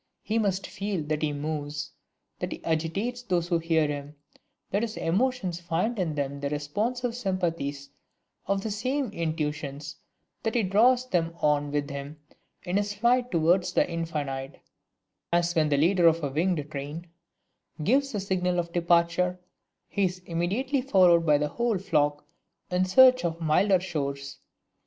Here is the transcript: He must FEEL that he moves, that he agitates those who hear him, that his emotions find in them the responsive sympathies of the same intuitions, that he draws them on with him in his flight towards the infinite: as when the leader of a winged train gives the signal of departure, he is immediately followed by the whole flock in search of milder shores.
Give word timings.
He 0.23 0.39
must 0.39 0.65
FEEL 0.65 1.03
that 1.03 1.21
he 1.21 1.31
moves, 1.31 1.91
that 2.39 2.51
he 2.51 2.65
agitates 2.65 3.21
those 3.21 3.49
who 3.49 3.59
hear 3.59 3.85
him, 3.87 4.15
that 4.71 4.81
his 4.81 4.97
emotions 4.97 5.59
find 5.59 5.99
in 5.99 6.15
them 6.15 6.39
the 6.39 6.49
responsive 6.49 7.13
sympathies 7.15 7.91
of 8.47 8.63
the 8.63 8.71
same 8.71 9.11
intuitions, 9.11 9.97
that 10.41 10.55
he 10.55 10.63
draws 10.63 11.07
them 11.07 11.35
on 11.39 11.69
with 11.69 11.91
him 11.91 12.19
in 12.63 12.77
his 12.77 12.95
flight 12.95 13.29
towards 13.29 13.73
the 13.73 13.87
infinite: 13.87 14.59
as 15.31 15.53
when 15.53 15.69
the 15.69 15.77
leader 15.77 16.07
of 16.07 16.23
a 16.23 16.31
winged 16.31 16.71
train 16.71 17.05
gives 17.83 18.11
the 18.11 18.19
signal 18.19 18.57
of 18.57 18.73
departure, 18.73 19.39
he 19.87 20.05
is 20.05 20.17
immediately 20.25 20.81
followed 20.81 21.27
by 21.27 21.37
the 21.37 21.47
whole 21.47 21.77
flock 21.77 22.25
in 22.71 22.85
search 22.85 23.23
of 23.23 23.39
milder 23.39 23.79
shores. 23.79 24.39